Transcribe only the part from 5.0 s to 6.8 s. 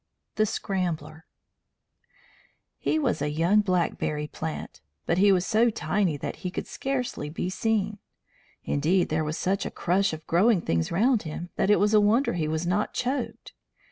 but he was so tiny that he could